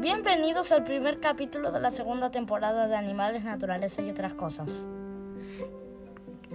Bienvenidos 0.00 0.72
al 0.72 0.82
primer 0.82 1.20
capítulo 1.20 1.70
de 1.70 1.78
la 1.78 1.92
segunda 1.92 2.32
temporada 2.32 2.88
de 2.88 2.96
Animales, 2.96 3.44
Naturaleza 3.44 4.02
y 4.02 4.10
otras 4.10 4.34
cosas. 4.34 4.86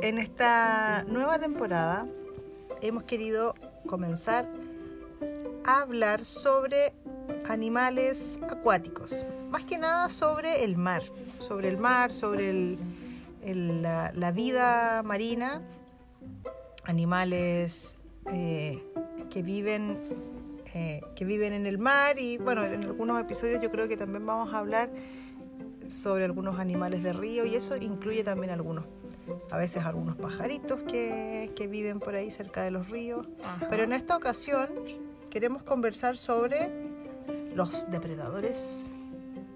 En 0.01 0.17
esta 0.17 1.05
nueva 1.07 1.39
temporada 1.39 2.05
hemos 2.81 3.03
querido 3.03 3.55
comenzar 3.87 4.45
a 5.63 5.79
hablar 5.79 6.25
sobre 6.25 6.93
animales 7.47 8.41
acuáticos, 8.49 9.25
más 9.51 9.63
que 9.63 9.77
nada 9.77 10.09
sobre 10.09 10.65
el 10.65 10.75
mar, 10.75 11.03
sobre 11.39 11.69
el 11.69 11.77
mar, 11.77 12.11
sobre 12.11 12.77
la 13.45 14.31
vida 14.33 15.01
marina, 15.03 15.61
animales 16.89 17.97
eh, 18.33 18.83
que 19.29 19.43
viven 19.43 19.99
eh, 20.73 21.01
que 21.15 21.23
viven 21.23 21.53
en 21.53 21.65
el 21.65 21.77
mar 21.77 22.19
y 22.19 22.37
bueno, 22.37 22.63
en 22.63 22.83
algunos 22.83 23.19
episodios 23.21 23.61
yo 23.61 23.71
creo 23.71 23.87
que 23.87 23.97
también 23.97 24.25
vamos 24.25 24.53
a 24.53 24.59
hablar 24.59 24.89
sobre 25.87 26.25
algunos 26.25 26.59
animales 26.59 27.01
de 27.01 27.13
río 27.13 27.45
y 27.45 27.55
eso 27.55 27.75
incluye 27.77 28.23
también 28.23 28.51
algunos, 28.51 28.85
a 29.49 29.57
veces 29.57 29.83
algunos 29.85 30.15
pajaritos 30.15 30.83
que, 30.83 31.51
que 31.55 31.67
viven 31.67 31.99
por 31.99 32.13
ahí 32.13 32.29
cerca 32.29 32.61
de 32.61 32.71
los 32.71 32.89
ríos. 32.89 33.27
Ajá. 33.43 33.67
Pero 33.69 33.83
en 33.83 33.93
esta 33.93 34.15
ocasión 34.15 34.69
queremos 35.31 35.63
conversar 35.63 36.17
sobre 36.17 36.69
los 37.55 37.89
depredadores 37.89 38.91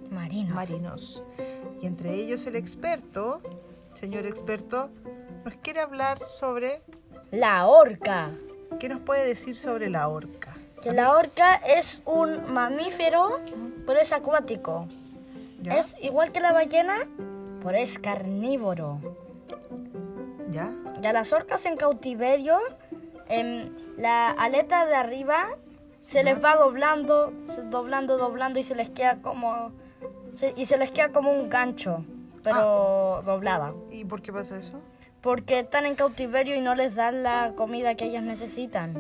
Marinos. 0.10 0.56
marinos. 0.56 1.24
Y 1.82 1.86
entre 1.86 2.16
ellos 2.16 2.46
el 2.48 2.56
experto, 2.56 3.40
señor 3.94 4.26
experto, 4.26 4.90
nos 5.46 5.56
quiere 5.58 5.82
hablar 5.82 6.24
sobre, 6.24 6.82
La 7.34 7.66
orca. 7.66 8.30
¿qué 8.80 8.88
nos 8.88 9.02
puede 9.02 9.26
decir 9.26 9.56
sobre 9.56 9.90
la 9.90 10.08
orca? 10.08 10.54
Que 10.84 10.92
la 10.92 11.18
orca 11.18 11.56
es 11.56 12.04
un 12.06 12.54
mamífero, 12.54 13.40
pero 13.88 14.00
es 14.00 14.14
acuático. 14.14 14.88
¿Ya? 15.60 15.80
Es 15.80 15.96
igual 16.00 16.32
que 16.32 16.40
la 16.40 16.52
ballena, 16.52 17.08
pero 17.64 17.76
es 17.76 17.98
carnívoro. 17.98 19.00
¿Ya? 20.52 20.76
Ya 21.02 21.12
las 21.12 21.34
orcas 21.34 21.66
en 21.66 21.76
cautiverio, 21.76 22.60
em, 23.30 23.74
la 23.98 24.30
aleta 24.30 24.86
de 24.86 24.94
arriba 24.94 25.58
se 25.98 26.24
les 26.24 26.38
va 26.38 26.56
doblando, 26.56 27.34
doblando, 27.72 28.20
doblando 28.20 28.60
y 28.60 28.64
se 28.64 28.76
les 28.76 28.92
queda 28.92 29.24
como 29.24 29.72
y 30.56 30.66
se 30.66 30.78
les 30.78 30.92
queda 30.92 31.10
como 31.10 31.32
un 31.32 31.50
gancho, 31.50 32.06
pero 32.44 33.24
doblada, 33.26 33.74
¿Y 33.90 34.06
por 34.06 34.22
qué 34.22 34.32
pasa 34.32 34.56
eso? 34.60 34.80
Porque 35.24 35.60
están 35.60 35.86
en 35.86 35.96
cautiverio 35.96 36.54
y 36.56 36.60
no 36.60 36.76
les 36.76 36.96
dan 36.96 37.24
la 37.24 37.54
comida 37.56 37.96
que 37.96 38.06
ellas 38.06 38.24
necesitan. 38.24 38.94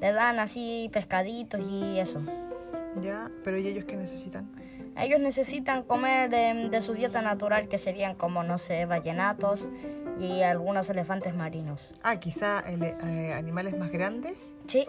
Le 0.00 0.12
dan 0.12 0.40
así 0.40 0.88
pescaditos 0.92 1.60
y 1.70 2.00
eso. 2.00 2.22
¿Ya? 3.02 3.30
¿Pero 3.44 3.58
y 3.58 3.68
ellos 3.68 3.84
qué 3.84 3.96
necesitan? 3.96 4.50
Ellos 4.96 5.20
necesitan 5.20 5.82
comer 5.82 6.32
em, 6.32 6.70
de 6.70 6.80
su 6.80 6.94
dieta 6.94 7.20
natural, 7.20 7.68
que 7.68 7.76
serían 7.76 8.14
como, 8.14 8.42
no 8.42 8.56
sé, 8.56 8.86
ballenatos 8.86 9.68
y 10.18 10.40
algunos 10.40 10.88
elefantes 10.88 11.34
marinos. 11.34 11.92
Ah, 12.02 12.18
quizá 12.18 12.64
eh, 12.66 13.34
animales 13.34 13.76
más 13.76 13.90
grandes 13.90 14.56
Sí, 14.66 14.86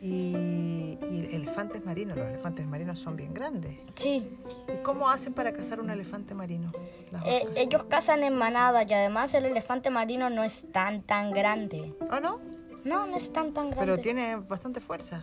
y, 0.00 0.98
y 1.10 1.28
elefantes 1.32 1.84
marinos. 1.84 2.16
Los 2.16 2.28
elefantes 2.28 2.66
marinos 2.66 2.98
son 2.98 3.16
bien 3.16 3.34
grandes. 3.34 3.76
sí. 3.94 4.38
¿Y 4.72 4.82
cómo 4.82 5.10
hacen 5.10 5.34
para 5.34 5.52
cazar 5.52 5.80
un 5.80 5.90
elefante 5.90 6.34
marino? 6.34 6.70
Eh, 7.26 7.46
ellos 7.56 7.84
cazan 7.84 8.22
en 8.22 8.36
manada 8.36 8.84
y 8.84 8.92
además 8.92 9.34
el 9.34 9.44
elefante 9.44 9.90
marino 9.90 10.30
no 10.30 10.44
es 10.44 10.64
tan 10.72 11.02
tan 11.02 11.32
grande. 11.32 11.94
¿Ah, 12.10 12.20
no? 12.20 12.38
No, 12.84 13.06
no 13.06 13.16
es 13.16 13.32
tan 13.32 13.52
tan 13.52 13.70
grande. 13.70 13.80
Pero 13.92 13.98
tiene 13.98 14.36
bastante 14.36 14.80
fuerza. 14.80 15.22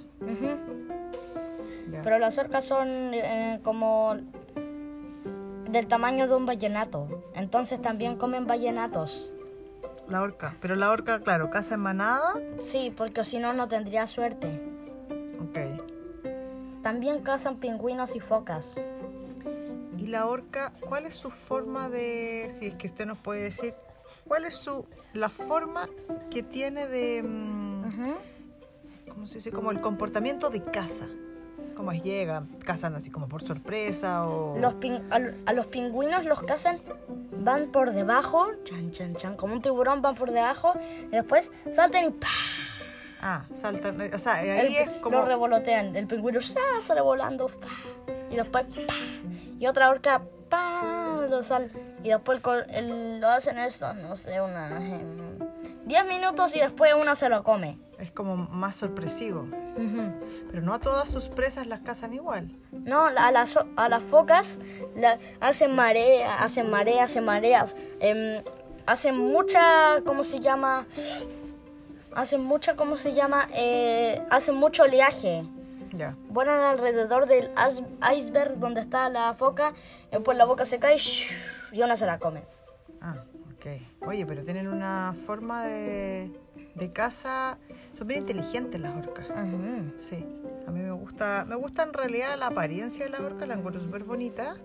Pero 2.04 2.20
las 2.20 2.38
orcas 2.38 2.66
son 2.66 2.88
eh, 3.14 3.60
como 3.64 4.16
del 5.70 5.88
tamaño 5.88 6.28
de 6.28 6.36
un 6.36 6.46
vallenato. 6.46 7.24
Entonces 7.34 7.82
también 7.82 8.18
comen 8.18 8.46
vallenatos. 8.46 9.32
La 10.10 10.22
orca. 10.22 10.56
Pero 10.62 10.76
la 10.76 10.90
orca, 10.90 11.20
claro, 11.20 11.50
caza 11.50 11.76
en 11.76 11.82
manada. 11.82 12.34
Sí, 12.60 12.94
porque 12.96 13.24
si 13.24 13.40
no, 13.40 13.54
no 13.54 13.68
tendría 13.68 14.08
suerte. 14.08 14.62
Ok. 15.42 15.60
También 16.84 17.22
cazan 17.22 17.58
pingüinos 17.58 18.16
y 18.16 18.20
focas. 18.20 18.76
¿Y 19.98 20.08
la 20.08 20.26
orca, 20.28 20.72
cuál 20.80 21.06
es 21.06 21.16
su 21.16 21.30
forma 21.32 21.90
de, 21.90 22.48
si 22.52 22.68
es 22.68 22.76
que 22.76 22.88
usted 22.88 23.06
nos 23.06 23.18
puede 23.18 23.44
decir, 23.44 23.74
cuál 24.28 24.46
es 24.46 24.56
su, 24.56 24.86
la 25.14 25.28
forma 25.28 25.90
que 26.30 26.44
tiene 26.44 26.88
de, 26.88 27.24
mm, 27.24 27.86
Ujú. 27.88 28.14
¿cómo 29.10 29.28
se 29.28 29.36
dice? 29.36 29.52
Como 29.52 29.72
el 29.72 29.82
comportamiento 29.82 30.50
de 30.50 30.64
caza. 30.64 31.08
¿Cómo 31.76 31.92
es? 31.92 32.02
Llegan, 32.04 32.48
cazan 32.64 32.96
así 32.96 33.10
como 33.12 33.28
por 33.28 33.42
sorpresa 33.44 34.28
o... 34.28 34.58
Los 34.58 34.76
pin- 34.76 35.04
a, 35.12 35.50
a 35.50 35.54
los 35.54 35.66
pingüinos 35.68 36.24
los 36.26 36.42
cazan, 36.44 36.80
van 37.40 37.72
por 37.72 37.92
debajo, 37.92 38.48
chan, 38.64 38.92
chan, 38.92 39.16
chan, 39.16 39.36
como 39.38 39.54
un 39.54 39.62
tiburón 39.62 40.02
van 40.02 40.16
por 40.16 40.32
debajo, 40.32 40.74
y 41.08 41.16
después 41.16 41.52
saltan 41.72 42.06
y 42.06 42.10
¡pah! 42.12 42.28
Ah, 43.22 43.46
saltan, 43.52 44.00
o 44.14 44.20
sea, 44.20 44.36
ahí 44.36 44.50
El- 44.50 44.76
es 44.76 44.90
como... 45.02 45.18
Lo 45.18 45.26
revolotean. 45.26 45.96
El 45.96 46.06
pingüino 46.08 46.42
¡sa! 46.42 46.60
sale 46.82 47.02
volando. 47.02 47.50
Y 48.30 48.36
después. 48.36 48.66
Y 49.60 49.66
otra 49.66 49.90
orca 49.90 50.22
¡pa! 50.50 51.26
Lo 51.30 51.42
sal, 51.42 51.72
y 52.04 52.10
después 52.10 52.40
el- 52.70 53.20
lo 53.20 53.28
hacen 53.28 53.58
esto, 53.58 53.92
no 53.96 54.16
sé, 54.16 54.40
unas 54.40 54.72
10 55.86 56.06
minutos 56.06 56.56
y 56.56 56.60
después 56.60 56.94
una 56.94 57.16
se 57.16 57.30
lo 57.30 57.44
come. 57.44 57.80
Es 57.98 58.12
como 58.12 58.36
más 58.36 58.76
sorpresivo. 58.76 59.48
Pero 60.52 60.62
no 60.62 60.74
a 60.74 60.80
todas 60.80 61.10
sus 61.10 61.30
presas 61.30 61.66
las 61.66 61.80
cazan 61.82 62.14
igual. 62.14 62.52
No, 62.88 63.06
a 63.06 63.32
las, 63.32 63.60
a 63.76 63.90
las 63.90 64.04
focas 64.04 64.60
la- 64.96 65.20
hacen 65.42 65.76
marea, 65.76 66.42
hacen 66.42 66.70
marea, 66.72 67.04
hacen 67.04 67.26
mareas. 67.26 67.76
em, 68.00 68.42
hacen 68.86 69.18
mucha, 69.18 70.02
¿cómo 70.06 70.24
se 70.24 70.40
llama? 70.40 70.88
Hacen 72.16 72.42
mucha, 72.44 72.76
¿cómo 72.76 72.98
se 72.98 73.14
llama? 73.14 73.50
Eh, 73.54 74.22
hacen 74.30 74.56
mucho 74.56 74.84
oleaje. 74.84 75.44
Ya. 75.94 76.16
Vuelan 76.30 76.62
alrededor 76.62 77.26
del 77.28 77.52
iceberg 78.16 78.58
donde 78.58 78.82
está 78.82 79.10
la 79.10 79.34
foca, 79.34 79.74
después 80.12 80.38
la 80.38 80.46
boca 80.46 80.66
se 80.66 80.80
cae 80.80 80.98
y 81.72 81.82
una 81.82 81.96
se 81.96 82.06
la 82.06 82.18
come. 82.20 82.44
Ah, 83.02 83.16
ok. 83.76 84.08
Oye, 84.08 84.26
pero 84.26 84.44
tienen 84.44 84.68
una 84.68 85.14
forma 85.26 85.66
de, 85.66 86.32
de 86.76 86.92
caza... 86.92 87.58
Son 87.94 88.08
bien 88.08 88.22
inteligentes 88.22 88.80
las 88.80 88.96
orcas. 88.96 89.26
Sí, 89.98 90.24
a 90.68 90.72
mí 90.72 90.82
me 90.82 90.92
gusta, 90.92 91.46
me 91.48 91.56
gusta 91.56 91.82
en 91.82 91.94
realidad 91.94 92.38
la 92.38 92.48
apariencia 92.48 93.06
de 93.06 93.12
la 93.12 93.22
orca, 93.22 93.48
la 93.48 93.56
encuentro 93.56 93.82
súper 93.82 94.04
bonita 94.04 94.56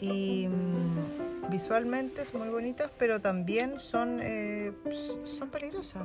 y 0.00 0.46
mm, 0.46 1.50
visualmente 1.50 2.24
son 2.24 2.42
muy 2.42 2.50
bonitas, 2.50 2.92
pero 2.96 3.20
también 3.20 3.80
son, 3.80 4.20
eh, 4.22 4.72
s- 4.86 5.18
son 5.26 5.48
peligrosas. 5.48 6.02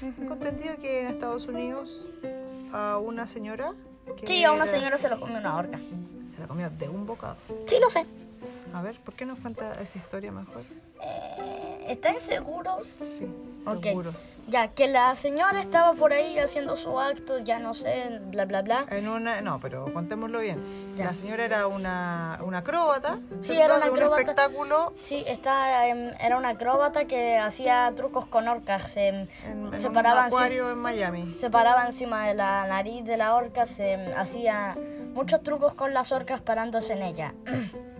Tengo 0.00 0.32
entendido 0.34 0.76
que 0.78 1.02
en 1.02 1.06
Estados 1.06 1.46
Unidos 1.46 2.04
a 2.72 2.98
una 2.98 3.28
señora 3.28 3.74
que 4.16 4.26
Sí, 4.26 4.42
a 4.42 4.50
una 4.50 4.64
era- 4.64 4.72
señora 4.72 4.98
se 4.98 5.08
lo 5.08 5.20
come 5.20 5.38
una 5.38 5.56
orca. 5.56 5.78
se 6.34 6.40
la 6.40 6.48
comió 6.48 6.68
de 6.68 6.88
un 6.88 7.06
bocado. 7.06 7.36
Sí, 7.68 7.76
lo 7.80 7.90
sé. 7.90 8.04
A 8.74 8.82
ver, 8.82 8.98
¿por 9.04 9.14
qué 9.14 9.24
nos 9.24 9.38
cuenta 9.38 9.80
esa 9.80 9.98
historia 9.98 10.32
mejor? 10.32 10.62
Eh, 11.02 11.86
¿Están 11.88 12.20
seguros? 12.20 12.86
Sí, 12.86 13.26
Ok. 13.66 13.82
seguros. 13.84 14.14
Ya, 14.48 14.68
que 14.68 14.88
la 14.88 15.14
señora 15.14 15.60
estaba 15.60 15.94
por 15.94 16.12
ahí 16.12 16.38
haciendo 16.38 16.76
su 16.76 16.98
acto, 16.98 17.38
ya 17.38 17.58
no 17.58 17.74
sé, 17.74 18.20
bla, 18.26 18.44
bla, 18.44 18.62
bla. 18.62 18.86
En 18.90 19.08
una, 19.08 19.40
no, 19.40 19.60
pero 19.60 19.92
contémoslo 19.92 20.40
bien. 20.40 20.94
Ya. 20.96 21.06
La 21.06 21.14
señora 21.14 21.44
era 21.44 21.66
una, 21.68 22.40
una 22.44 22.58
acróbata, 22.58 23.18
Sí, 23.40 23.56
era 23.56 23.76
una 23.76 23.84
de 23.86 23.90
un 23.92 23.96
acróbata. 23.98 24.20
espectáculo 24.22 24.92
Sí, 24.98 25.22
está, 25.26 25.86
era 25.86 26.36
una 26.38 26.50
acróbata 26.50 27.04
que 27.04 27.38
hacía 27.38 27.92
trucos 27.96 28.26
con 28.26 28.48
orcas. 28.48 28.96
en, 28.96 29.28
en 29.46 29.80
se 29.80 29.88
un 29.88 29.94
paraban 29.94 30.26
así- 30.26 30.34
acuario 30.34 30.70
en 30.70 30.78
Miami. 30.78 31.34
se 31.38 31.50
paraba 31.50 31.86
encima 31.86 32.26
de 32.26 32.34
la 32.34 32.66
nariz 32.66 33.04
de 33.04 33.16
la 33.16 33.34
orca, 33.34 33.64
se 33.66 33.94
hacía 34.16 34.76
muchos 35.14 35.42
trucos 35.42 35.74
con 35.74 35.94
las 35.94 36.10
orcas 36.10 36.40
parándose 36.40 36.94
en 36.94 37.02
ella. 37.02 37.34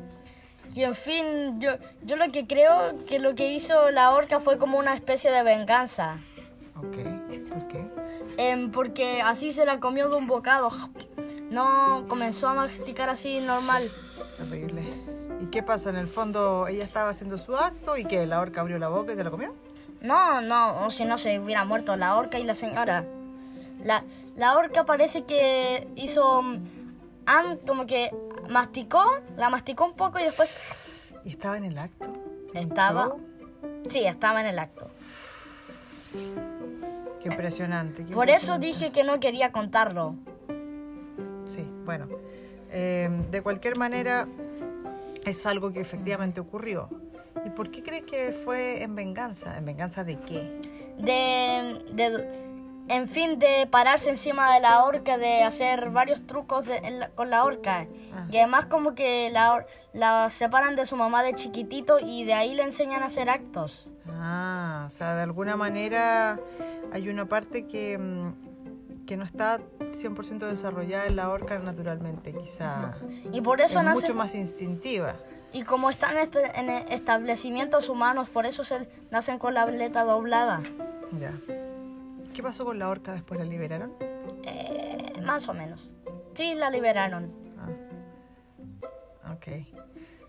Y 0.74 0.84
en 0.84 0.94
fin, 0.94 1.60
yo, 1.60 1.72
yo 2.02 2.16
lo 2.16 2.32
que 2.32 2.46
creo 2.46 3.04
que 3.06 3.18
lo 3.18 3.34
que 3.34 3.52
hizo 3.52 3.90
la 3.90 4.12
orca 4.12 4.40
fue 4.40 4.58
como 4.58 4.78
una 4.78 4.94
especie 4.94 5.30
de 5.30 5.42
venganza. 5.42 6.18
Ok, 6.76 6.96
¿por 7.48 7.68
qué? 7.68 7.86
Em, 8.38 8.70
porque 8.70 9.20
así 9.22 9.52
se 9.52 9.66
la 9.66 9.80
comió 9.80 10.08
de 10.08 10.16
un 10.16 10.26
bocado. 10.26 10.70
No 11.50 12.06
comenzó 12.08 12.48
a 12.48 12.54
masticar 12.54 13.10
así 13.10 13.38
normal. 13.38 13.82
Terrible. 14.38 14.82
¿Y 15.38 15.46
qué 15.48 15.62
pasa? 15.62 15.90
En 15.90 15.96
el 15.96 16.08
fondo 16.08 16.66
ella 16.66 16.82
estaba 16.82 17.10
haciendo 17.10 17.36
su 17.36 17.54
acto 17.54 17.98
y 17.98 18.06
que 18.06 18.24
la 18.24 18.40
orca 18.40 18.62
abrió 18.62 18.78
la 18.78 18.88
boca 18.88 19.12
y 19.12 19.16
se 19.16 19.22
la 19.22 19.30
comió. 19.30 19.52
No, 20.00 20.40
no, 20.40 20.86
o 20.86 20.90
si 20.90 21.04
no 21.04 21.18
se 21.18 21.38
hubiera 21.38 21.66
muerto 21.66 21.94
la 21.96 22.16
orca 22.16 22.38
y 22.38 22.44
la 22.44 22.54
señora. 22.54 23.04
La, 23.84 24.02
la 24.34 24.56
orca 24.56 24.86
parece 24.86 25.24
que 25.24 25.86
hizo 25.94 26.40
mm, 26.40 26.58
como 27.66 27.86
que 27.86 28.10
masticó, 28.48 29.04
la 29.36 29.48
masticó 29.50 29.84
un 29.86 29.94
poco 29.94 30.18
y 30.18 30.24
después 30.24 31.12
Y 31.24 31.30
estaba 31.30 31.56
en 31.56 31.64
el 31.64 31.78
acto. 31.78 32.12
estaba. 32.54 33.14
Sí, 33.86 34.04
estaba 34.04 34.40
en 34.40 34.46
el 34.46 34.58
acto. 34.58 34.90
Qué 37.20 37.28
impresionante. 37.28 38.04
qué 38.04 38.14
Por 38.14 38.28
eso 38.30 38.58
dije 38.58 38.90
que 38.92 39.04
no 39.04 39.20
quería 39.20 39.52
contarlo. 39.52 40.16
Sí, 41.46 41.64
bueno. 41.84 42.06
Eh, 42.70 43.08
de 43.30 43.42
cualquier 43.42 43.76
manera, 43.76 44.26
es 45.24 45.44
algo 45.46 45.72
que 45.72 45.80
efectivamente 45.80 46.40
ocurrió. 46.40 46.88
¿Y 47.44 47.50
por 47.50 47.70
qué 47.70 47.82
crees 47.82 48.02
que 48.04 48.32
fue 48.32 48.82
en 48.82 48.94
venganza? 48.94 49.56
¿En 49.58 49.64
venganza 49.64 50.04
de 50.04 50.18
qué? 50.20 50.60
De, 50.98 51.82
de- 51.92 52.51
en 52.88 53.08
fin, 53.08 53.38
de 53.38 53.66
pararse 53.70 54.10
encima 54.10 54.52
de 54.54 54.60
la 54.60 54.84
horca, 54.84 55.16
de 55.18 55.42
hacer 55.42 55.90
varios 55.90 56.26
trucos 56.26 56.64
de- 56.66 56.78
en 56.78 57.00
la- 57.00 57.08
con 57.10 57.30
la 57.30 57.44
horca. 57.44 57.86
Ah. 58.14 58.26
Y 58.30 58.36
además 58.38 58.66
como 58.66 58.94
que 58.94 59.30
la, 59.30 59.64
la 59.92 60.28
separan 60.30 60.76
de 60.76 60.84
su 60.86 60.96
mamá 60.96 61.22
de 61.22 61.34
chiquitito 61.34 61.98
y 62.00 62.24
de 62.24 62.34
ahí 62.34 62.54
le 62.54 62.62
enseñan 62.64 63.02
a 63.02 63.06
hacer 63.06 63.30
actos. 63.30 63.90
Ah, 64.08 64.84
o 64.86 64.90
sea, 64.90 65.14
de 65.14 65.22
alguna 65.22 65.56
manera 65.56 66.38
hay 66.92 67.08
una 67.08 67.26
parte 67.26 67.66
que, 67.66 67.96
mm, 67.98 69.04
que 69.06 69.16
no 69.16 69.24
está 69.24 69.60
100% 69.92 70.46
desarrollada 70.46 71.06
en 71.06 71.16
la 71.16 71.28
orca 71.30 71.58
naturalmente, 71.58 72.34
quizá 72.34 72.94
Y 73.32 73.40
por 73.40 73.60
eso 73.60 73.78
es 73.80 73.84
nace... 73.84 74.00
mucho 74.00 74.14
más 74.14 74.34
instintiva. 74.34 75.14
Y 75.52 75.64
como 75.64 75.90
están 75.90 76.16
este- 76.18 76.58
en 76.58 76.70
establecimientos 76.70 77.88
humanos, 77.90 78.28
por 78.30 78.46
eso 78.46 78.64
se 78.64 78.88
nacen 79.10 79.38
con 79.38 79.54
la 79.54 79.62
aleta 79.62 80.02
doblada. 80.04 80.62
Ya. 81.12 81.32
¿Qué 82.32 82.42
pasó 82.42 82.64
con 82.64 82.78
la 82.78 82.88
orca 82.88 83.12
después? 83.12 83.38
¿La 83.38 83.46
liberaron? 83.46 83.92
Eh, 84.44 85.12
más 85.24 85.48
o 85.48 85.54
menos. 85.54 85.92
Sí, 86.34 86.54
la 86.54 86.70
liberaron. 86.70 87.30
Ah. 87.58 89.32
Ok. 89.34 89.66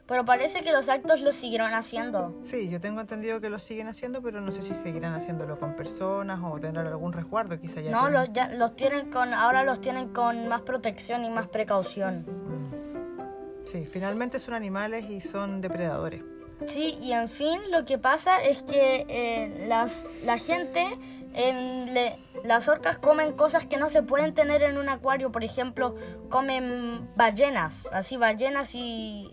Pero 0.06 0.26
parece 0.26 0.62
que 0.64 0.74
los 0.74 0.90
actos 0.90 1.22
los 1.22 1.36
siguieron 1.36 1.74
haciendo. 1.74 2.38
Sí, 2.42 2.68
yo 2.70 2.82
tengo 2.82 3.00
entendido 3.00 3.40
que 3.40 3.50
lo 3.50 3.58
siguen 3.58 3.88
haciendo, 3.88 4.22
pero 4.22 4.42
no 4.42 4.52
sé 4.52 4.62
si 4.62 4.74
seguirán 4.74 5.14
haciendo 5.14 5.58
con 5.58 5.76
personas 5.78 6.40
o 6.44 6.60
tendrán 6.60 6.88
algún 6.88 7.14
resguardo, 7.14 7.60
quizá 7.60 7.80
ya. 7.80 7.92
No, 7.92 8.02
tienen- 8.02 8.14
los, 8.14 8.34
ya, 8.34 8.48
los 8.50 8.76
tienen 8.76 9.10
con, 9.10 9.34
ahora 9.34 9.64
los 9.64 9.80
tienen 9.80 10.10
con 10.10 10.50
más 10.50 10.62
protección 10.62 11.24
y 11.24 11.30
más 11.30 11.48
precaución. 11.48 12.26
Mm. 12.28 13.66
Sí, 13.66 13.86
finalmente 13.86 14.40
son 14.42 14.56
animales 14.56 15.06
y 15.10 15.22
son 15.22 15.62
depredadores. 15.62 16.22
Sí, 16.68 16.98
y 17.02 17.14
en 17.14 17.30
fin, 17.30 17.60
lo 17.72 17.86
que 17.86 17.98
pasa 17.98 18.42
es 18.44 18.62
que 18.62 19.06
eh, 19.08 19.66
las, 19.68 20.06
la 20.26 20.38
gente, 20.38 20.86
le- 21.34 22.16
las 22.44 22.68
orcas 22.68 22.98
comen 23.00 23.34
cosas 23.34 23.66
que 23.66 23.78
no 23.78 23.90
se 23.90 24.04
pueden 24.04 24.34
tener 24.34 24.62
en 24.64 24.78
un 24.78 24.90
acuario. 24.90 25.32
Por 25.32 25.44
ejemplo, 25.44 25.96
comen 26.30 27.10
ballenas, 27.16 27.88
así 27.92 28.18
ballenas 28.18 28.76
y 28.76 29.32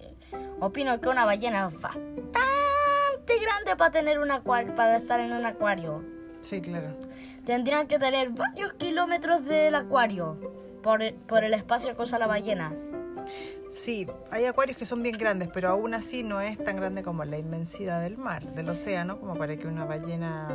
opino 0.60 1.00
que 1.00 1.08
una 1.08 1.24
ballena 1.24 1.68
es 1.68 1.80
bastante 1.80 3.38
grande 3.40 3.76
para 3.76 3.90
tener 3.90 4.18
un 4.18 4.30
acuario, 4.30 4.74
para 4.74 4.96
estar 4.96 5.20
en 5.20 5.32
un 5.32 5.44
acuario. 5.46 6.02
Sí, 6.40 6.60
claro. 6.60 6.96
Tendrían 7.44 7.86
que 7.86 7.98
tener 7.98 8.30
varios 8.30 8.72
kilómetros 8.74 9.44
del 9.44 9.74
acuario 9.74 10.36
por, 10.82 11.02
el- 11.02 11.14
por 11.14 11.44
el 11.44 11.54
espacio 11.54 11.96
que 11.96 12.02
usa 12.02 12.18
la 12.18 12.26
ballena. 12.26 12.72
Sí, 13.68 14.06
hay 14.30 14.46
acuarios 14.46 14.76
que 14.76 14.86
son 14.86 15.02
bien 15.02 15.16
grandes, 15.16 15.48
pero 15.52 15.68
aún 15.68 15.94
así 15.94 16.22
no 16.24 16.40
es 16.40 16.62
tan 16.62 16.76
grande 16.76 17.02
como 17.02 17.24
la 17.24 17.38
inmensidad 17.38 18.00
del 18.00 18.16
mar, 18.18 18.44
del 18.54 18.68
océano, 18.70 19.20
como 19.20 19.36
para 19.36 19.56
que 19.56 19.66
una 19.68 19.84
ballena... 19.84 20.48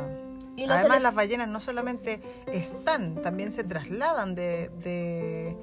Y 0.56 0.64
Además, 0.68 1.02
las 1.02 1.14
ballenas 1.14 1.48
no 1.48 1.60
solamente 1.60 2.20
están, 2.46 3.20
también 3.22 3.52
se 3.52 3.62
trasladan 3.62 4.34
de, 4.34 4.70
de, 4.82 5.56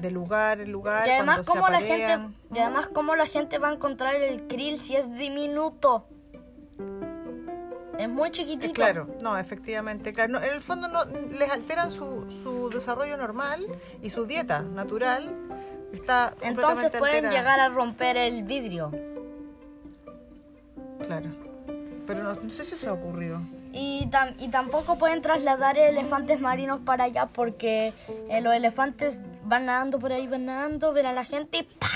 de 0.00 0.10
lugar 0.10 0.60
en 0.60 0.70
lugar 0.70 1.08
Y 1.08 1.12
además, 1.12 1.42
¿cómo 1.46 1.68
la 1.68 1.80
gente, 1.80 2.28
y 2.52 2.58
además, 2.58 2.88
¿cómo 2.92 3.16
la 3.16 3.26
gente 3.26 3.58
va 3.58 3.68
a 3.68 3.72
encontrar 3.72 4.14
el 4.14 4.46
krill 4.48 4.78
si 4.78 4.96
es 4.96 5.10
diminuto? 5.14 6.06
Es 7.98 8.08
muy 8.08 8.30
chiquitito. 8.30 8.66
Eh, 8.70 8.74
Claro, 8.74 9.08
no, 9.22 9.38
efectivamente. 9.38 10.12
Claro, 10.12 10.32
no, 10.32 10.42
en 10.42 10.52
el 10.52 10.60
fondo 10.60 10.88
no, 10.88 11.04
les 11.04 11.50
alteran 11.50 11.90
su, 11.90 12.28
su 12.42 12.68
desarrollo 12.68 13.16
normal 13.16 13.66
y 14.02 14.10
su 14.10 14.26
dieta 14.26 14.60
natural 14.62 15.34
está 15.92 16.34
Entonces 16.42 16.90
pueden 16.98 17.26
alterada. 17.26 17.30
llegar 17.30 17.60
a 17.60 17.68
romper 17.68 18.16
el 18.16 18.42
vidrio. 18.42 18.90
Claro. 21.06 21.30
Pero 22.06 22.22
no, 22.24 22.34
no 22.34 22.50
sé 22.50 22.64
si 22.64 22.74
eso 22.74 22.90
ha 22.90 22.92
ocurrido. 22.92 23.40
Y, 23.72 24.06
tam- 24.10 24.34
y 24.38 24.48
tampoco 24.48 24.98
pueden 24.98 25.22
trasladar 25.22 25.78
elefantes 25.78 26.40
marinos 26.40 26.80
para 26.84 27.04
allá 27.04 27.26
porque 27.26 27.92
eh, 28.28 28.40
los 28.42 28.52
elefantes 28.54 29.18
van 29.44 29.66
nadando 29.66 29.98
por 29.98 30.12
ahí, 30.12 30.26
van 30.26 30.44
nadando, 30.46 30.92
ven 30.92 31.06
a 31.06 31.12
la 31.12 31.24
gente 31.24 31.58
y 31.58 31.62
¡pa! 31.62 31.88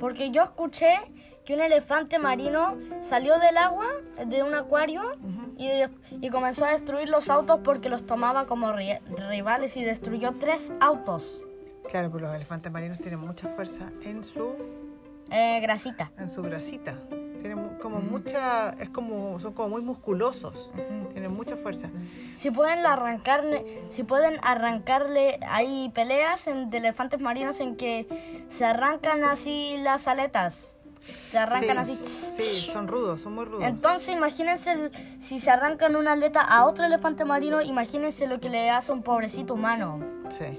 Porque 0.00 0.30
yo 0.30 0.42
escuché 0.42 0.96
que 1.44 1.54
un 1.54 1.60
elefante 1.60 2.18
marino 2.18 2.76
salió 3.02 3.38
del 3.38 3.56
agua, 3.58 3.86
de 4.26 4.42
un 4.42 4.54
acuario, 4.54 5.02
y, 5.58 5.68
y 6.20 6.30
comenzó 6.30 6.64
a 6.64 6.72
destruir 6.72 7.08
los 7.08 7.28
autos 7.30 7.60
porque 7.62 7.88
los 7.90 8.06
tomaba 8.06 8.46
como 8.46 8.68
ri- 8.72 9.00
rivales 9.28 9.76
y 9.76 9.84
destruyó 9.84 10.32
tres 10.40 10.72
autos. 10.80 11.40
Claro, 11.88 12.10
pero 12.10 12.26
los 12.26 12.34
elefantes 12.34 12.72
marinos 12.72 12.98
tienen 13.00 13.20
mucha 13.20 13.48
fuerza 13.48 13.92
en 14.02 14.24
su 14.24 14.54
Eh, 15.30 15.60
grasita. 15.60 16.10
en 16.18 16.30
su 16.30 16.42
grasita. 16.42 16.94
Tienen 17.44 17.76
como 17.78 18.00
mucha, 18.00 18.70
es 18.80 18.88
como, 18.88 19.38
son 19.38 19.52
como 19.52 19.68
muy 19.68 19.82
musculosos. 19.82 20.70
Tienen 21.12 21.30
mucha 21.30 21.58
fuerza. 21.58 21.90
Si 22.38 22.50
pueden 22.50 22.86
arrancarle, 22.86 23.82
si 23.90 24.02
pueden 24.02 24.38
arrancarle, 24.42 25.38
hay 25.46 25.90
peleas 25.90 26.46
en, 26.46 26.70
de 26.70 26.78
elefantes 26.78 27.20
marinos 27.20 27.60
en 27.60 27.76
que 27.76 28.06
se 28.48 28.64
arrancan 28.64 29.24
así 29.24 29.76
las 29.82 30.08
aletas. 30.08 30.76
Se 31.02 31.36
arrancan 31.36 31.84
sí, 31.84 31.92
así. 31.92 32.42
Sí, 32.42 32.60
son 32.72 32.88
rudos, 32.88 33.20
son 33.20 33.34
muy 33.34 33.44
rudos. 33.44 33.64
Entonces 33.64 34.14
imagínense 34.16 34.72
el- 34.72 34.90
si 35.20 35.38
se 35.38 35.50
arrancan 35.50 35.96
una 35.96 36.12
aleta 36.12 36.40
a 36.40 36.64
otro 36.64 36.86
elefante 36.86 37.26
marino, 37.26 37.60
imagínense 37.60 38.26
lo 38.26 38.40
que 38.40 38.48
le 38.48 38.70
hace 38.70 38.90
un 38.90 39.02
pobrecito 39.02 39.52
humano. 39.52 40.00
Sí. 40.30 40.58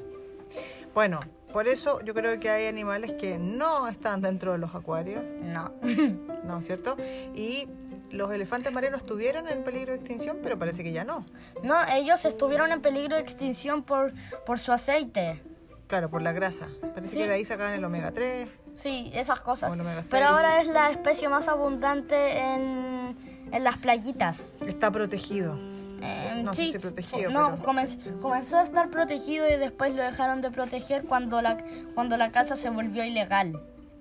Bueno, 0.94 1.20
por 1.56 1.70
eso 1.70 2.02
yo 2.02 2.14
creo 2.14 2.38
que 2.38 2.50
hay 2.50 2.68
animales 2.68 3.14
que 3.14 3.38
no 3.40 3.88
están 3.88 4.20
dentro 4.22 4.52
de 4.52 4.58
los 4.58 4.76
acuarios, 4.76 5.24
No. 5.42 5.72
¿no 6.44 6.60
es 6.60 6.66
cierto? 6.66 6.98
Y 7.34 7.70
los 8.12 8.30
elefantes 8.34 8.74
marinos 8.74 8.98
estuvieron 9.04 9.48
en 9.48 9.64
peligro 9.64 9.94
de 9.94 9.98
extinción, 10.00 10.40
pero 10.44 10.60
parece 10.60 10.84
que 10.84 10.92
ya 10.92 11.06
no. 11.06 11.26
No, 11.64 11.78
ellos 11.90 12.26
estuvieron 12.26 12.74
en 12.74 12.82
peligro 12.82 13.16
de 13.16 13.22
extinción 13.22 13.84
por, 13.84 14.12
por 14.46 14.60
su 14.60 14.74
aceite. 14.74 15.42
Claro, 15.88 16.10
por 16.10 16.22
la 16.22 16.34
grasa. 16.34 16.68
Parece 16.94 17.14
Sí. 17.14 17.22
que 17.22 17.28
de 17.30 17.36
ahí 17.36 17.46
sacaban 17.46 17.74
el 17.74 17.86
omega 17.86 18.12
3. 18.12 18.50
Sí, 18.76 19.10
esas 19.14 19.40
cosas. 19.40 19.72
O 19.72 19.76
el 19.76 19.80
omega 19.80 20.04
seis. 20.04 20.12
Pero 20.12 20.26
ahora 20.26 20.60
es 20.60 20.68
la 20.68 20.92
especie 20.92 21.30
más 21.30 21.48
abundante 21.48 22.38
en, 22.38 23.16
en 23.54 23.64
las 23.64 23.78
playitas. 23.78 24.58
Está 24.68 24.92
protegido. 24.92 25.58
Eh, 26.06 26.42
No 26.44 26.54
sé 26.54 26.64
sí, 26.66 26.72
si 26.74 26.80
protegido, 26.80 27.30
No, 27.32 27.58
pero- 27.58 28.20
comenzó 28.22 28.58
a 28.58 28.64
estar 28.64 28.90
protegido 28.90 29.48
y 29.50 29.56
después 29.58 29.94
lo 29.96 30.04
dejaron 30.04 30.42
de 30.42 30.52
proteger 30.52 31.06
cuando 31.06 31.42
la, 31.42 31.58
cuando 31.94 32.18
la 32.18 32.32
casa 32.32 32.56
se 32.56 32.70
volvió 32.70 33.04
ilegal. 33.04 33.60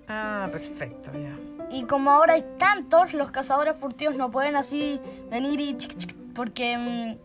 Ah, 0.08 0.48
perfecto, 0.52 1.10
ya. 1.12 1.34
Y 1.70 1.84
como 1.84 2.10
ahora 2.10 2.34
hay 2.34 2.44
tantos, 2.58 3.14
los 3.14 3.30
cazadores 3.30 3.76
furtivos 3.76 4.14
no 4.16 4.30
pueden 4.30 4.54
así 4.56 5.00
venir 5.30 5.58
y 5.60 5.76
chic, 5.78 5.96
chic, 5.96 6.14
porque 6.34 6.76
mm, 6.76 7.16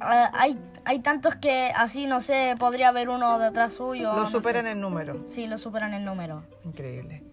ah, 0.00 0.30
hay, 0.32 0.56
hay 0.84 1.00
tantos 1.00 1.34
que 1.36 1.72
así, 1.74 2.06
no 2.06 2.20
sé, 2.20 2.54
podría 2.58 2.88
haber 2.88 3.08
uno 3.08 3.38
detrás 3.38 3.72
suyo. 3.74 4.12
Lo 4.14 4.20
no 4.22 4.26
superan 4.30 4.64
sé. 4.66 4.70
en 4.72 4.80
número. 4.80 5.22
Sí, 5.26 5.46
lo 5.48 5.58
superan 5.58 5.92
en 5.94 6.04
número. 6.04 6.44
Increíble. 6.64 7.24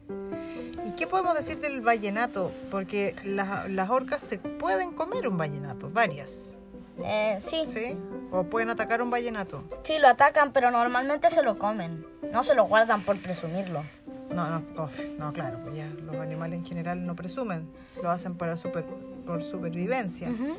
¿Y 0.98 1.02
qué 1.02 1.06
podemos 1.06 1.36
decir 1.36 1.60
del 1.60 1.82
vallenato? 1.82 2.52
Porque 2.72 3.16
las, 3.24 3.70
las 3.70 3.88
orcas 3.92 4.20
se 4.20 4.40
pueden 4.40 4.94
comer 4.94 5.28
un 5.28 5.38
vallenato, 5.38 5.92
varias. 5.92 6.58
Eh, 7.04 7.38
sí, 7.40 7.66
¿Sí? 7.66 7.96
O 8.32 8.46
pueden 8.46 8.72
atacar 8.72 9.04
un 9.04 9.12
vallenato. 9.12 9.64
sí, 9.84 10.00
lo 10.00 10.08
atacan, 10.08 10.52
pero 10.54 10.72
normalmente 10.72 11.30
se 11.30 11.44
lo 11.44 11.60
comen. 11.60 12.04
No 12.34 12.44
se 12.44 12.56
lo 12.56 12.66
guardan 12.66 13.04
por 13.04 13.16
presumirlo. 13.20 13.84
No, 14.32 14.50
no, 14.50 14.64
no, 15.20 15.34
claro, 15.34 15.60
pues 15.64 15.76
ya 15.76 15.86
los 16.04 16.16
animales 16.16 16.58
en 16.58 16.66
general 16.66 17.06
no 17.06 17.16
presumen, 17.16 17.70
lo 18.02 18.10
hacen 18.10 18.36
para 18.36 18.58
super, 18.58 18.84
por 19.28 19.44
supervivencia. 19.44 20.30
Ujú. 20.32 20.58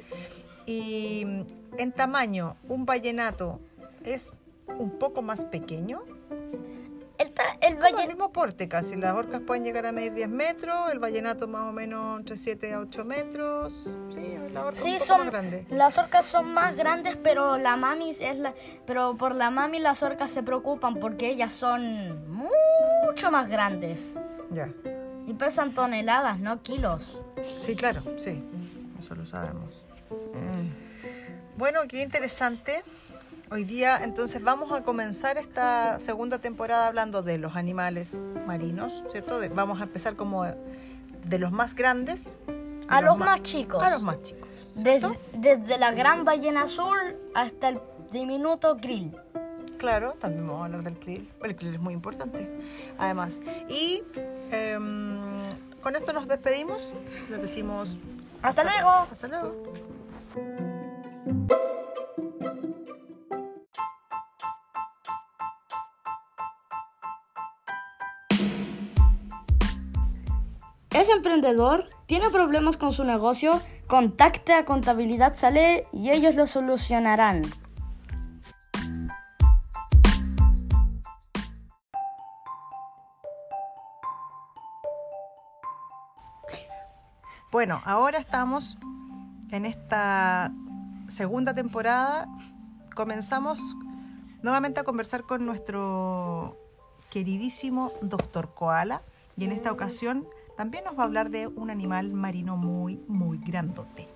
Y 0.67 1.25
mm, 1.27 1.41
en 1.79 1.91
tamaño, 1.91 2.55
un 2.69 2.87
vallenato 2.87 3.59
es 4.05 4.31
un 4.69 5.01
poco 5.01 5.21
más 5.21 5.45
pequeño. 5.47 6.05
El, 7.19 7.33
el 7.61 8.09
mismo 8.09 8.31
porte 8.33 8.69
casi. 8.69 8.95
Las 8.97 9.13
orcas 9.15 9.41
pueden 9.41 9.65
llegar 9.65 9.87
a 9.87 9.93
medir 9.93 10.15
10 10.15 10.29
metros, 10.29 10.93
el 10.93 10.99
vallenato 11.01 11.49
más 11.49 11.65
o 11.69 11.73
menos 11.73 12.21
entre 12.21 12.37
7 12.37 12.73
a 12.75 12.79
8 12.81 13.05
metros. 13.05 13.73
Sí, 14.15 14.37
la 14.53 14.67
orca 14.67 14.81
Sí, 14.81 14.93
un 14.93 14.99
poco 14.99 15.05
son 15.07 15.19
más 15.21 15.31
grande. 15.33 15.67
las 15.71 15.99
orcas 15.99 16.25
son 16.25 16.55
más 16.55 16.77
grandes, 16.77 17.17
pero 17.17 17.57
la 17.57 17.77
mami 17.77 18.11
es 18.11 18.39
la, 18.39 18.55
pero 18.87 19.17
por 19.17 19.35
la 19.35 19.51
mami 19.51 19.81
las 19.81 20.03
orcas 20.05 20.31
se 20.31 20.43
preocupan 20.45 20.97
porque 21.01 21.29
ellas 21.31 21.53
son 21.53 22.31
mucho 22.33 23.31
más 23.33 23.49
grandes 23.49 24.15
Ya. 24.51 24.69
y 25.27 25.35
pesan 25.35 25.75
toneladas, 25.75 26.39
no 26.39 26.63
kilos. 26.63 27.19
Sí, 27.57 27.75
claro, 27.75 28.03
sí. 28.17 28.45
Eso 28.99 29.15
lo 29.17 29.27
sabemos. 29.27 29.75
Mm. 30.11 31.59
Bueno, 31.59 31.81
qué 31.89 32.03
interesante. 32.03 32.83
Hoy 33.51 33.65
día 33.65 33.99
entonces 34.05 34.43
vamos 34.43 34.73
a 34.73 34.83
comenzar 34.83 35.39
esta 35.39 35.99
segunda 36.01 36.39
temporada 36.39 36.87
hablando 36.87 37.23
de 37.23 37.39
los 37.39 37.57
animales 37.57 38.21
marinos, 38.47 39.05
¿cierto? 39.11 39.39
De- 39.41 39.49
vamos 39.49 39.81
a 39.81 39.85
empezar 39.85 40.17
como 40.17 40.45
de 40.45 41.39
los 41.39 41.51
más 41.51 41.75
grandes 41.75 42.41
A 42.89 43.01
los 43.01 43.17
más 43.17 43.43
chicos. 43.43 43.83
A 43.83 43.91
los 43.91 44.03
más 44.03 44.23
chicos. 44.23 44.49
Desde, 44.75 45.19
desde 45.33 45.79
la 45.79 45.93
gran 45.93 46.25
ballena 46.25 46.65
azul 46.65 46.97
hasta 47.35 47.71
el 47.71 47.81
diminuto 48.13 48.77
krill. 48.77 49.17
Claro, 49.79 50.13
también 50.19 50.47
vamos 50.47 50.63
a 50.63 50.65
hablar 50.67 50.83
del 50.83 50.99
krill. 50.99 51.31
El 51.43 51.57
krill 51.57 51.75
es 51.75 51.81
muy 51.81 51.95
importante, 51.95 52.49
además. 52.99 53.41
Y 53.69 54.03
em, 54.51 55.19
con 55.83 55.97
esto 55.97 56.13
nos 56.13 56.29
despedimos. 56.29 56.93
Les 57.31 57.41
decimos 57.41 57.97
¡Hasta 58.43 58.63
luego! 58.65 58.91
hasta 59.11 59.29
luego. 59.29 59.55
Es 71.09 71.15
emprendedor, 71.15 71.89
tiene 72.05 72.29
problemas 72.29 72.77
con 72.77 72.93
su 72.93 73.03
negocio, 73.03 73.63
contacte 73.87 74.53
a 74.53 74.67
Contabilidad 74.67 75.37
Sale 75.37 75.87
y 75.91 76.11
ellos 76.11 76.35
lo 76.35 76.47
solucionarán. 76.47 77.45
Bueno, 87.51 87.81
ahora 87.87 88.19
estamos 88.19 88.77
en 89.51 89.65
esta 89.65 90.53
segunda 91.07 91.55
temporada. 91.55 92.29
Comenzamos 92.95 93.59
nuevamente 94.43 94.81
a 94.81 94.85
conversar 94.85 95.23
con 95.23 95.47
nuestro 95.47 96.59
queridísimo 97.09 97.93
doctor 98.03 98.53
Koala 98.53 99.01
y 99.39 99.45
en 99.45 99.53
esta 99.53 99.73
ocasión 99.73 100.27
también 100.59 100.83
nos 100.83 100.99
va 100.99 101.03
a 101.03 101.07
hablar 101.07 101.31
de 101.31 101.47
un 101.47 101.71
animal 101.71 102.13
marino 102.13 102.57
muy, 102.57 102.97
muy 103.07 103.39
grandote. 103.39 104.09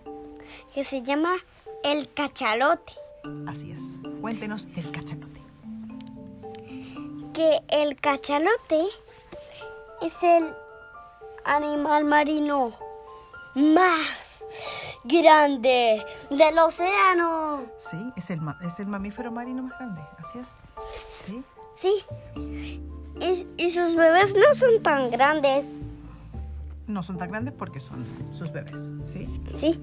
que 0.75 0.83
se 0.83 1.01
llama 1.01 1.37
el 1.85 2.13
cachalote. 2.13 2.93
Así 3.47 3.71
es. 3.71 4.01
Cuéntenos 4.21 4.67
del 4.75 4.91
cachalote. 4.91 5.41
Que 7.33 7.61
el 7.69 7.95
cachalote 7.95 8.89
es 10.01 10.21
el 10.25 10.53
animal 11.45 12.07
marino 12.07 12.73
más 13.55 14.45
grande 15.05 16.05
del 16.29 16.59
océano. 16.59 17.63
Sí, 17.79 17.99
es 18.17 18.31
el, 18.31 18.41
es 18.67 18.81
el 18.81 18.89
mamífero 18.89 19.31
marino 19.31 19.63
más 19.63 19.79
grande. 19.79 20.01
Así 20.19 20.41
es. 20.41 20.57
Sí. 20.91 21.45
Sí. 21.77 22.05
Y, 23.21 23.47
y 23.57 23.71
sus 23.71 23.95
bebés 23.95 24.35
no 24.35 24.53
son 24.55 24.83
tan 24.83 25.09
grandes. 25.09 25.77
No 26.93 27.03
son 27.03 27.17
tan 27.19 27.31
grandes 27.31 27.55
porque 27.55 27.81
son 27.81 28.05
sus 28.31 28.53
bebés. 28.53 28.95
Sí. 29.05 29.41
Sí. 29.55 29.81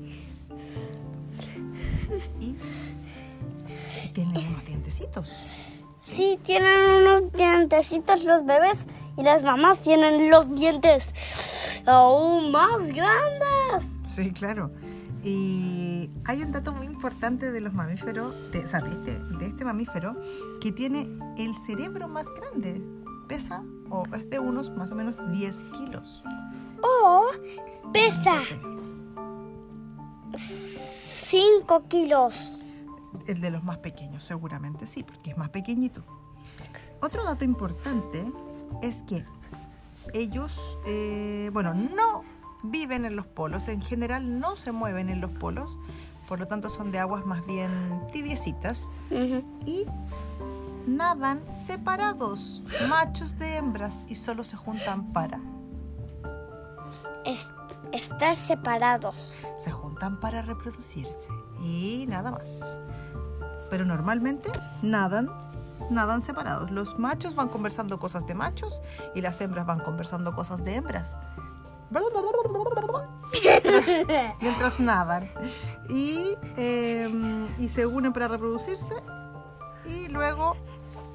Y 2.40 2.56
tienen 4.14 4.38
unos 4.38 4.66
dientecitos. 4.66 5.76
Sí, 6.02 6.40
tienen 6.44 6.80
unos 6.80 7.32
dientecitos 7.32 8.24
los 8.24 8.46
bebés 8.46 8.86
y 9.18 9.24
las 9.24 9.44
mamás 9.44 9.80
tienen 9.80 10.30
los 10.30 10.54
dientes 10.56 11.84
aún 11.86 12.52
más 12.52 12.92
grandes. 12.92 14.02
Sí, 14.06 14.32
claro. 14.32 14.72
Y 15.24 16.10
hay 16.26 16.42
un 16.44 16.52
dato 16.52 16.74
muy 16.74 16.86
importante 16.86 17.52
de 17.52 17.62
los 17.62 17.74
mamíferos, 17.74 18.34
de, 18.52 18.64
o 18.64 18.68
sea, 18.68 18.80
de 18.82 18.92
este, 18.92 19.20
de 19.38 19.48
este 19.48 19.66
mamífero, 19.66 20.16
que 20.62 20.72
tiene 20.72 21.10
el 21.38 21.56
cerebro 21.56 22.08
más 22.08 22.28
grande. 22.34 22.82
Pesa, 23.28 23.64
o 23.92 24.06
es 24.16 24.28
de 24.30 24.40
unos 24.40 24.72
más 24.72 24.92
o 24.92 24.96
menos 24.96 25.18
10 25.32 25.66
kilos. 25.78 26.24
O 26.84 27.26
pesa 27.92 28.42
5 30.36 31.88
kilos. 31.88 32.64
El 33.28 33.42
de 33.42 33.52
los 33.52 33.64
más 33.64 33.78
pequeños, 33.78 34.24
seguramente 34.24 34.88
sí, 34.88 35.04
porque 35.04 35.32
es 35.32 35.38
más 35.38 35.50
pequeñito. 35.50 36.04
Otro 37.02 37.24
dato 37.24 37.46
importante 37.46 38.32
es 38.82 39.04
que 39.04 39.26
ellos, 40.14 40.80
eh, 40.86 41.50
bueno, 41.54 41.74
no 41.74 42.24
viven 42.64 43.06
en 43.06 43.16
los 43.16 43.28
polos, 43.28 43.68
en 43.68 43.82
general 43.82 44.40
no 44.40 44.56
se 44.56 44.72
mueven 44.72 45.10
en 45.10 45.22
los 45.22 45.32
polos, 45.32 45.78
por 46.28 46.40
lo 46.40 46.48
tanto 46.48 46.70
son 46.70 46.92
de 46.92 47.00
aguas 47.00 47.26
más 47.26 47.46
bien 47.46 48.02
tibiecitas 48.12 48.92
y 49.66 49.86
nadan 50.88 51.44
separados, 51.52 52.64
machos 52.88 53.38
de 53.40 53.58
hembras, 53.58 54.06
y 54.10 54.16
solo 54.16 54.44
se 54.44 54.58
juntan 54.58 55.14
para, 55.14 55.40
Es- 57.30 57.52
estar 57.92 58.36
separados. 58.36 59.34
se 59.58 59.72
juntan 59.72 60.20
para 60.20 60.42
reproducirse 60.42 61.30
y 61.62 62.06
nada 62.08 62.32
más. 62.32 62.80
Pero 63.70 63.86
normalmente 63.86 64.50
nadan, 64.82 65.30
nadan 65.90 66.22
separados. 66.22 66.72
Los 66.72 66.98
machos 66.98 67.36
van 67.36 67.50
conversando 67.50 68.00
cosas 68.00 68.26
de 68.26 68.36
machos 68.36 68.82
y 69.16 69.22
las 69.22 69.40
hembras 69.42 69.66
van 69.66 69.80
conversando 69.80 70.34
cosas 70.34 70.64
de 70.64 70.76
hembras. 70.76 71.18
Mientras 74.42 74.80
nadan. 74.80 75.30
Y, 75.90 76.36
eh, 76.58 77.48
y 77.58 77.70
se 77.70 77.86
unen 77.86 78.14
para 78.14 78.28
reproducirse. 78.28 78.94
Y 79.86 80.08
luego, 80.08 80.56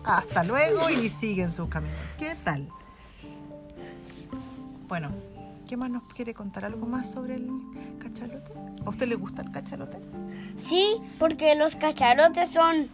hasta 0.04 0.42
luego, 0.44 0.90
y 0.90 1.08
siguen 1.08 1.50
su 1.52 1.68
camino. 1.68 1.94
¿Qué 2.18 2.34
tal? 2.44 2.68
Bueno, 4.88 5.10
¿qué 5.68 5.76
más 5.76 5.90
nos 5.90 6.06
quiere 6.08 6.34
contar? 6.34 6.64
¿Algo 6.64 6.86
más 6.86 7.10
sobre 7.10 7.34
el 7.36 7.48
cachalote? 7.98 8.52
¿A 8.84 8.88
usted 8.88 9.06
le 9.08 9.14
gusta 9.16 9.42
el 9.42 9.50
cachalote? 9.50 9.98
Sí, 10.56 11.00
porque 11.18 11.54
los 11.54 11.76
cachalotes 11.76 12.50
son 12.50 12.90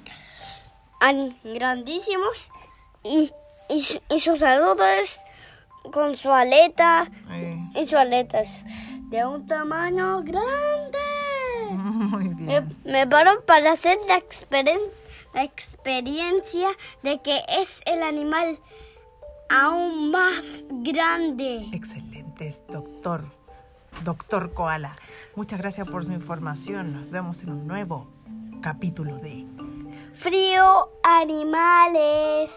an- 1.00 1.36
grandísimos 1.44 2.50
y, 3.02 3.30
y, 3.68 3.82
su- 3.82 4.00
y 4.08 4.20
su 4.20 4.36
saludo 4.36 4.84
es 4.86 5.20
con 5.92 6.16
su 6.16 6.30
aleta 6.30 7.10
Eh, 7.30 7.58
y 7.74 7.84
su 7.86 7.96
aleta 7.96 8.40
es 8.40 8.64
de 9.10 9.24
un 9.24 9.46
tamaño 9.46 10.22
grande. 10.22 10.98
muy 11.70 12.28
Me, 12.30 12.60
bien. 12.60 12.76
me 12.84 13.06
paro 13.06 13.44
para 13.46 13.72
hacer 13.72 13.98
la, 14.08 14.18
experen- 14.18 14.90
la 15.34 15.42
experiencia 15.44 16.68
de 17.02 17.20
que 17.20 17.40
es 17.48 17.80
el 17.86 18.02
animal 18.02 18.58
aún 19.48 20.10
más 20.10 20.64
grande 20.70 21.66
doctor, 22.68 23.24
doctor 24.02 24.52
Koala. 24.54 24.96
Muchas 25.36 25.58
gracias 25.58 25.88
por 25.88 26.04
su 26.04 26.12
información. 26.12 26.92
Nos 26.92 27.10
vemos 27.10 27.42
en 27.42 27.50
un 27.50 27.66
nuevo 27.66 28.08
capítulo 28.62 29.18
de 29.18 29.46
Frío 30.14 30.90
Animales. 31.02 32.50